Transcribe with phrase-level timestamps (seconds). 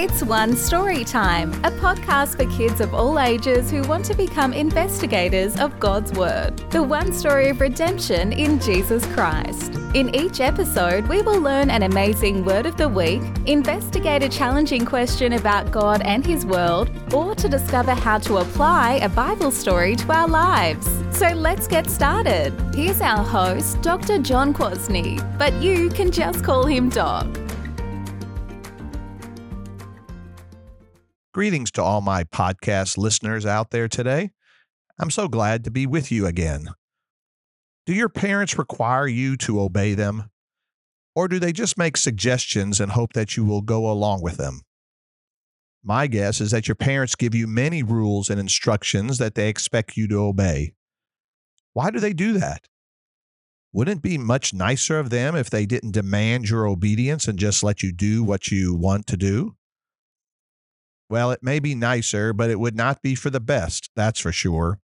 [0.00, 4.52] It's One Story Time, a podcast for kids of all ages who want to become
[4.52, 6.56] investigators of God's Word.
[6.70, 9.74] The one story of redemption in Jesus Christ.
[9.94, 14.86] In each episode, we will learn an amazing word of the week, investigate a challenging
[14.86, 19.96] question about God and His world, or to discover how to apply a Bible story
[19.96, 20.86] to our lives.
[21.10, 22.52] So let's get started.
[22.72, 24.18] Here's our host, Dr.
[24.18, 27.26] John Kwasny, but you can just call him Doc.
[31.38, 34.32] Greetings to all my podcast listeners out there today.
[34.98, 36.70] I'm so glad to be with you again.
[37.86, 40.30] Do your parents require you to obey them?
[41.14, 44.62] Or do they just make suggestions and hope that you will go along with them?
[45.84, 49.96] My guess is that your parents give you many rules and instructions that they expect
[49.96, 50.72] you to obey.
[51.72, 52.66] Why do they do that?
[53.72, 57.62] Wouldn't it be much nicer of them if they didn't demand your obedience and just
[57.62, 59.54] let you do what you want to do?
[61.10, 64.32] Well, it may be nicer, but it would not be for the best, that's for
[64.32, 64.80] sure.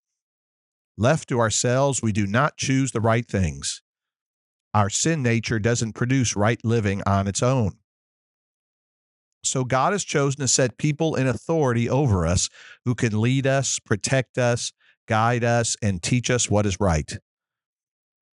[0.98, 3.82] Left to ourselves, we do not choose the right things.
[4.74, 7.74] Our sin nature doesn't produce right living on its own.
[9.44, 12.50] So God has chosen to set people in authority over us
[12.86, 14.72] who can lead us, protect us,
[15.08, 17.18] guide us, and teach us what is right.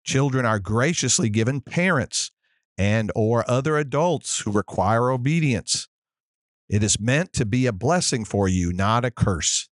[0.04, 2.32] Children are graciously given parents
[2.78, 5.87] and or other adults who require obedience.
[6.70, 9.70] It is meant to be a blessing for you, not a curse.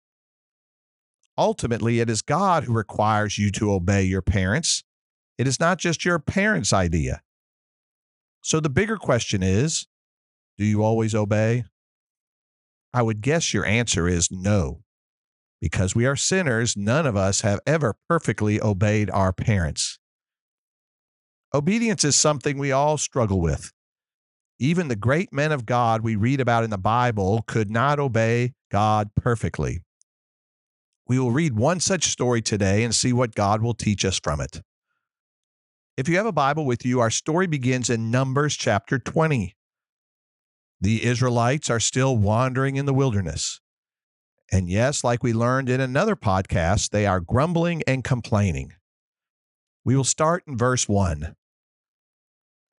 [1.38, 4.84] Ultimately, it is God who requires you to obey your parents.
[5.38, 7.22] It is not just your parents' idea.
[8.42, 9.86] So the bigger question is
[10.58, 11.64] do you always obey?
[12.92, 14.82] I would guess your answer is no.
[15.60, 19.98] Because we are sinners, none of us have ever perfectly obeyed our parents.
[21.54, 23.72] Obedience is something we all struggle with.
[24.62, 28.52] Even the great men of God we read about in the Bible could not obey
[28.70, 29.80] God perfectly.
[31.08, 34.40] We will read one such story today and see what God will teach us from
[34.40, 34.62] it.
[35.96, 39.56] If you have a Bible with you, our story begins in Numbers chapter 20.
[40.80, 43.60] The Israelites are still wandering in the wilderness.
[44.52, 48.74] And yes, like we learned in another podcast, they are grumbling and complaining.
[49.84, 51.34] We will start in verse 1.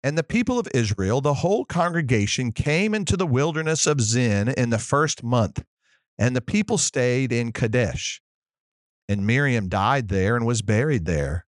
[0.04, 4.68] And the people of Israel, the whole congregation, came into the wilderness of Zin in
[4.68, 5.64] the first month,
[6.18, 8.20] and the people stayed in Kadesh.
[9.08, 11.46] And Miriam died there and was buried there.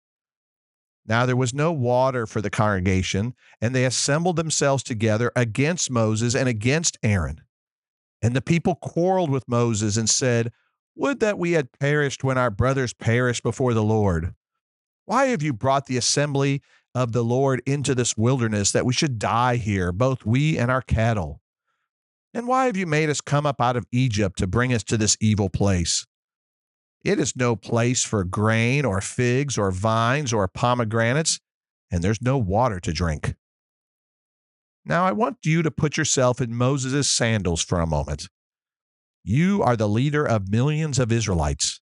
[1.04, 6.34] Now there was no water for the congregation, and they assembled themselves together against Moses
[6.34, 7.42] and against Aaron.
[8.22, 10.50] And the people quarreled with Moses and said,
[10.94, 14.34] Would that we had perished when our brothers perished before the Lord.
[15.04, 16.62] Why have you brought the assembly
[16.96, 20.80] of the Lord into this wilderness that we should die here, both we and our
[20.80, 21.42] cattle?
[22.32, 24.96] And why have you made us come up out of Egypt to bring us to
[24.96, 26.06] this evil place?
[27.04, 31.38] It is no place for grain or figs or vines or pomegranates,
[31.90, 33.34] and there's no water to drink.
[34.82, 38.28] Now, I want you to put yourself in Moses' sandals for a moment.
[39.22, 41.82] You are the leader of millions of Israelites.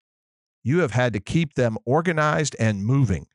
[0.64, 3.28] You have had to keep them organized and moving.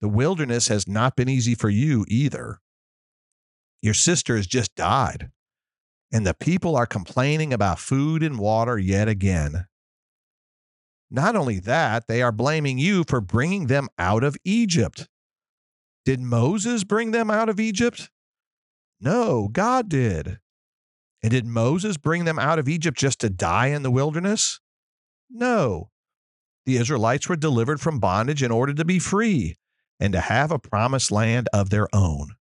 [0.00, 2.60] The wilderness has not been easy for you either.
[3.82, 5.30] Your sister has just died,
[6.12, 9.66] and the people are complaining about food and water yet again.
[11.10, 15.08] Not only that, they are blaming you for bringing them out of Egypt.
[16.04, 18.10] Did Moses bring them out of Egypt?
[19.00, 20.38] No, God did.
[21.22, 24.60] And did Moses bring them out of Egypt just to die in the wilderness?
[25.28, 25.90] No.
[26.66, 29.56] The Israelites were delivered from bondage in order to be free
[30.00, 32.34] and to have a promised land of their own.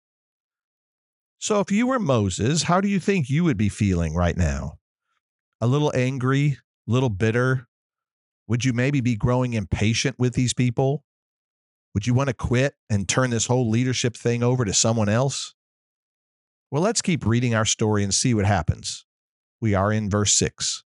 [1.40, 4.80] So, if you were Moses, how do you think you would be feeling right now?
[5.62, 6.58] A little angry,
[6.88, 7.68] a little bitter?
[8.48, 11.04] Would you maybe be growing impatient with these people?
[11.94, 15.56] Would you want to quit and turn this whole leadership thing over to someone else?
[16.72, 19.06] Well, let's keep reading our story and see what happens.
[19.62, 20.84] We are in verse 6.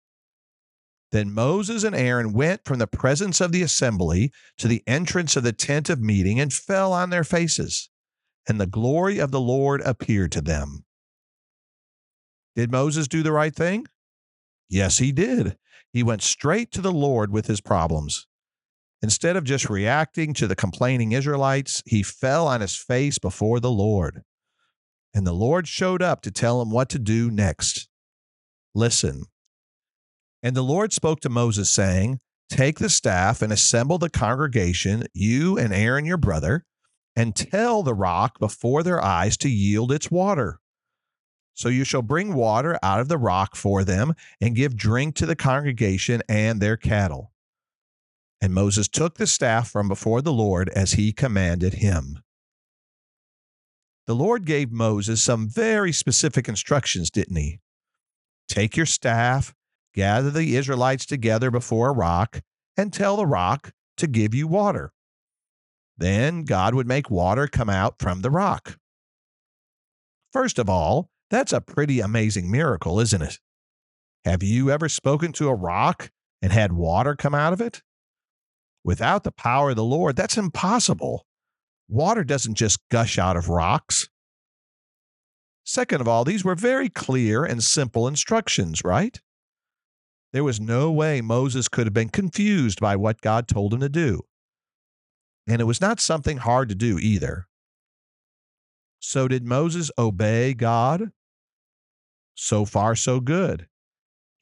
[1.12, 5.44] Then Moses and Aaron went from the presence of the assembly to the entrance of
[5.44, 7.88] the tent of meeting and fell on their faces,
[8.48, 10.84] and the glory of the Lord appeared to them.
[12.56, 13.86] Did Moses do the right thing?
[14.68, 15.56] Yes, he did.
[15.92, 18.26] He went straight to the Lord with his problems.
[19.02, 23.70] Instead of just reacting to the complaining Israelites, he fell on his face before the
[23.70, 24.22] Lord.
[25.14, 27.88] And the Lord showed up to tell him what to do next.
[28.74, 29.24] Listen,
[30.46, 35.58] and the Lord spoke to Moses, saying, Take the staff and assemble the congregation, you
[35.58, 36.64] and Aaron your brother,
[37.16, 40.60] and tell the rock before their eyes to yield its water.
[41.54, 45.26] So you shall bring water out of the rock for them and give drink to
[45.26, 47.32] the congregation and their cattle.
[48.40, 52.20] And Moses took the staff from before the Lord as he commanded him.
[54.06, 57.58] The Lord gave Moses some very specific instructions, didn't he?
[58.48, 59.52] Take your staff,
[59.96, 62.42] gather the Israelites together before a rock,
[62.76, 64.92] and tell the rock to give you water.
[65.96, 68.78] Then God would make water come out from the rock.
[70.32, 73.40] First of all, that's a pretty amazing miracle, isn't it?
[74.24, 76.10] Have you ever spoken to a rock
[76.42, 77.82] and had water come out of it?
[78.84, 81.26] Without the power of the Lord, that's impossible.
[81.88, 84.08] Water doesn't just gush out of rocks.
[85.64, 89.20] Second of all, these were very clear and simple instructions, right?
[90.36, 93.88] There was no way Moses could have been confused by what God told him to
[93.88, 94.20] do.
[95.48, 97.46] And it was not something hard to do either.
[98.98, 101.10] So, did Moses obey God?
[102.34, 103.66] So far, so good.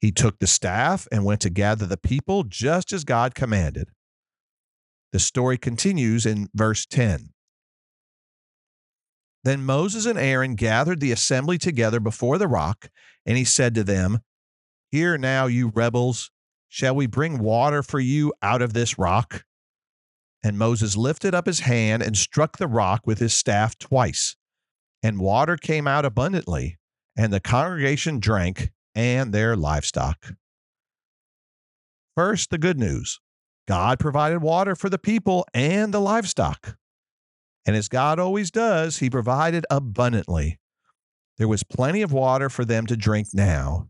[0.01, 3.87] He took the staff and went to gather the people just as God commanded.
[5.13, 7.29] The story continues in verse 10.
[9.45, 12.89] Then Moses and Aaron gathered the assembly together before the rock,
[13.25, 14.19] and he said to them,
[14.95, 16.31] Hear now, you rebels,
[16.69, 19.43] shall we bring water for you out of this rock?
[20.41, 24.37] And Moses lifted up his hand and struck the rock with his staff twice,
[25.03, 26.77] and water came out abundantly
[27.13, 30.35] and the congregation drank and their livestock.
[32.15, 33.19] First, the good news
[33.67, 36.77] God provided water for the people and the livestock.
[37.65, 40.57] And as God always does, He provided abundantly.
[41.37, 43.89] There was plenty of water for them to drink now.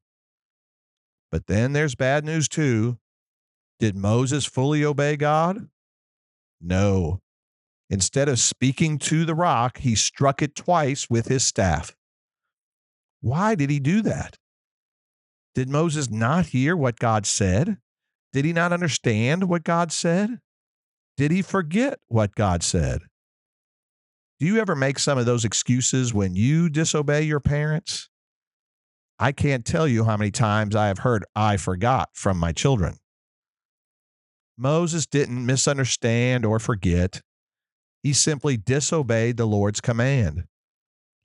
[1.35, 2.97] But then there's bad news too.
[3.81, 5.67] Did Moses fully obey God?
[6.61, 7.19] No.
[7.89, 11.93] Instead of speaking to the rock, he struck it twice with his staff.
[13.19, 14.37] Why did he do that?
[15.55, 17.79] Did Moses not hear what God said?
[18.31, 20.39] Did he not understand what God said?
[21.17, 23.01] Did he forget what God said?
[24.39, 28.07] Do you ever make some of those excuses when you disobey your parents?
[29.17, 32.97] I can't tell you how many times I have heard I forgot from my children.
[34.57, 37.21] Moses didn't misunderstand or forget.
[38.03, 40.45] He simply disobeyed the Lord's command.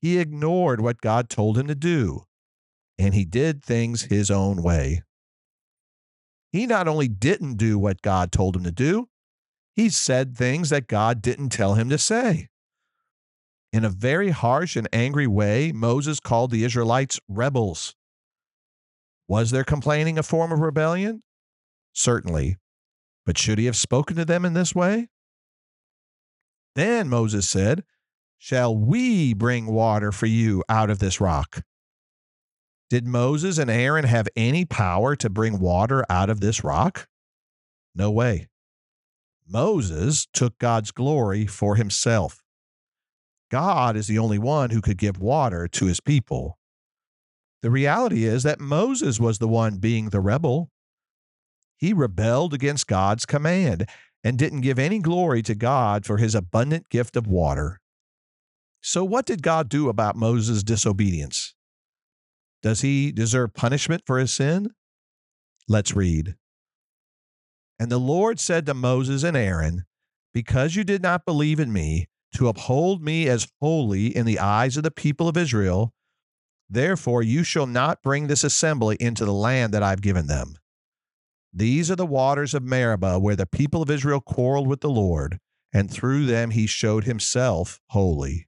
[0.01, 2.25] He ignored what God told him to do,
[2.99, 5.03] and he did things his own way.
[6.53, 9.09] He not only didn't do what God told him to do,
[9.77, 12.49] he said things that God didn't tell him to say.
[13.73, 17.95] In a very harsh and angry way, Moses called the Israelites rebels.
[19.29, 21.23] Was their complaining a form of rebellion?
[21.93, 22.57] Certainly.
[23.25, 25.09] But should he have spoken to them in this way?
[26.75, 27.85] Then Moses said,
[28.39, 31.63] shall we bring water for you out of this rock?
[32.89, 37.07] Did Moses and Aaron have any power to bring water out of this rock?
[37.95, 38.49] No way.
[39.47, 42.43] Moses took God's glory for himself.
[43.51, 46.59] God is the only one who could give water to his people.
[47.63, 50.71] The reality is that Moses was the one being the rebel.
[51.77, 53.89] He rebelled against God's command
[54.23, 57.81] and didn't give any glory to God for his abundant gift of water.
[58.83, 61.55] So, what did God do about Moses' disobedience?
[62.63, 64.71] Does he deserve punishment for his sin?
[65.69, 66.37] Let's read.
[67.79, 69.85] And the Lord said to Moses and Aaron,
[70.33, 74.77] Because you did not believe in me, to uphold me as holy in the eyes
[74.77, 75.93] of the people of Israel,
[76.69, 80.57] therefore you shall not bring this assembly into the land that I've given them.
[81.53, 85.39] These are the waters of Meribah, where the people of Israel quarreled with the Lord,
[85.73, 88.47] and through them he showed himself holy.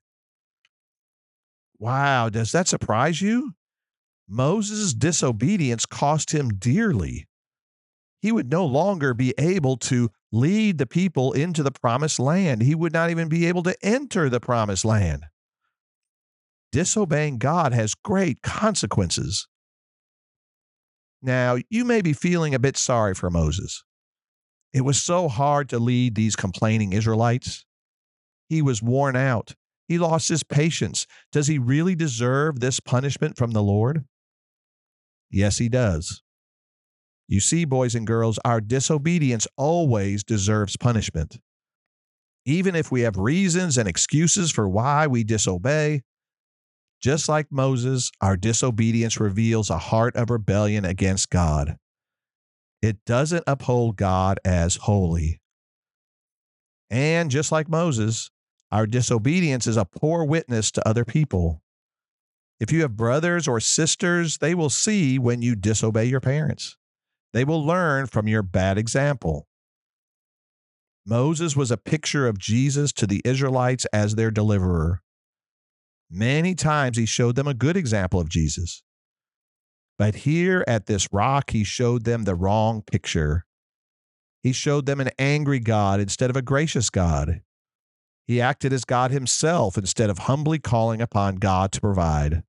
[1.78, 3.54] Wow, does that surprise you?
[4.28, 7.26] Moses' disobedience cost him dearly.
[8.22, 12.62] He would no longer be able to lead the people into the promised land.
[12.62, 15.24] He would not even be able to enter the promised land.
[16.70, 19.48] Disobeying God has great consequences.
[21.20, 23.82] Now, you may be feeling a bit sorry for Moses.
[24.72, 27.66] It was so hard to lead these complaining Israelites.
[28.48, 29.54] He was worn out.
[29.88, 31.06] He lost his patience.
[31.32, 34.04] Does he really deserve this punishment from the Lord?
[35.28, 36.22] Yes, he does.
[37.32, 41.38] You see, boys and girls, our disobedience always deserves punishment.
[42.44, 46.02] Even if we have reasons and excuses for why we disobey,
[47.00, 51.78] just like Moses, our disobedience reveals a heart of rebellion against God.
[52.82, 55.40] It doesn't uphold God as holy.
[56.90, 58.30] And just like Moses,
[58.70, 61.62] our disobedience is a poor witness to other people.
[62.60, 66.76] If you have brothers or sisters, they will see when you disobey your parents.
[67.32, 69.48] They will learn from your bad example.
[71.06, 75.02] Moses was a picture of Jesus to the Israelites as their deliverer.
[76.10, 78.82] Many times he showed them a good example of Jesus.
[79.98, 83.46] But here at this rock, he showed them the wrong picture.
[84.42, 87.40] He showed them an angry God instead of a gracious God.
[88.26, 92.42] He acted as God himself instead of humbly calling upon God to provide.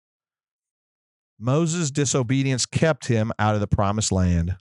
[1.39, 4.55] Moses' disobedience kept him out of the promised land.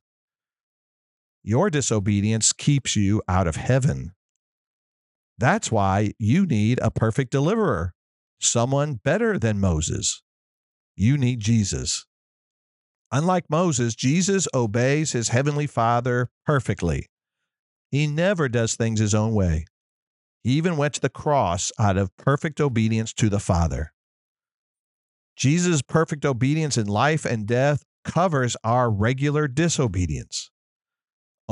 [1.42, 4.12] Your disobedience keeps you out of heaven.
[5.38, 7.94] That's why you need a perfect deliverer,
[8.40, 10.22] someone better than Moses.
[10.94, 12.06] You need Jesus.
[13.10, 17.08] Unlike Moses, Jesus obeys his heavenly Father perfectly.
[17.90, 19.66] He never does things his own way.
[20.44, 23.92] He even went to the cross out of perfect obedience to the Father.
[25.36, 30.51] Jesus' perfect obedience in life and death covers our regular disobedience.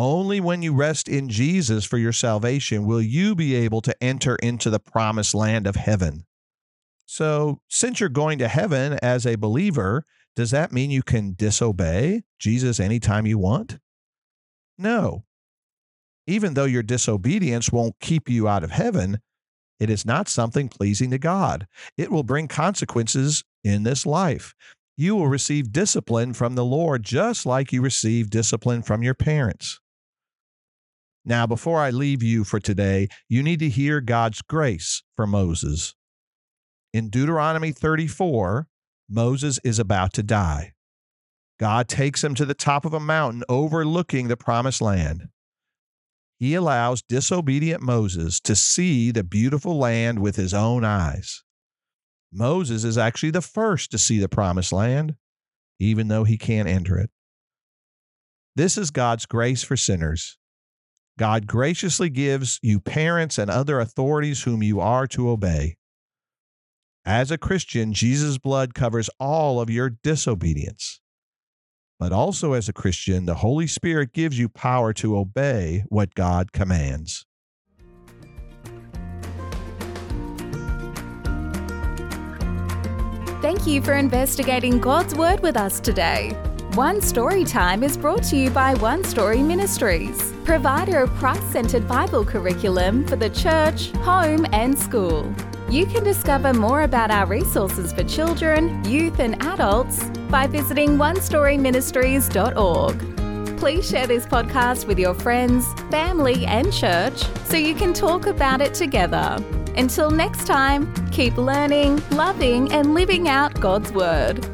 [0.00, 4.36] Only when you rest in Jesus for your salvation will you be able to enter
[4.36, 6.24] into the promised land of heaven.
[7.04, 12.22] So, since you're going to heaven as a believer, does that mean you can disobey
[12.38, 13.78] Jesus anytime you want?
[14.78, 15.24] No.
[16.26, 19.20] Even though your disobedience won't keep you out of heaven,
[19.78, 21.66] it is not something pleasing to God.
[21.98, 24.54] It will bring consequences in this life.
[24.96, 29.78] You will receive discipline from the Lord just like you receive discipline from your parents.
[31.24, 35.94] Now, before I leave you for today, you need to hear God's grace for Moses.
[36.92, 38.66] In Deuteronomy 34,
[39.08, 40.72] Moses is about to die.
[41.58, 45.28] God takes him to the top of a mountain overlooking the promised land.
[46.38, 51.44] He allows disobedient Moses to see the beautiful land with his own eyes.
[52.32, 55.16] Moses is actually the first to see the promised land,
[55.78, 57.10] even though he can't enter it.
[58.56, 60.38] This is God's grace for sinners.
[61.20, 65.76] God graciously gives you parents and other authorities whom you are to obey.
[67.04, 70.98] As a Christian, Jesus' blood covers all of your disobedience.
[71.98, 76.52] But also, as a Christian, the Holy Spirit gives you power to obey what God
[76.52, 77.26] commands.
[83.42, 86.34] Thank you for investigating God's Word with us today.
[86.74, 91.88] One Story Time is brought to you by One Story Ministries, provider of Christ centered
[91.88, 95.34] Bible curriculum for the church, home, and school.
[95.68, 103.58] You can discover more about our resources for children, youth, and adults by visiting onestoryministries.org.
[103.58, 108.60] Please share this podcast with your friends, family, and church so you can talk about
[108.60, 109.44] it together.
[109.76, 114.46] Until next time, keep learning, loving, and living out God's Word.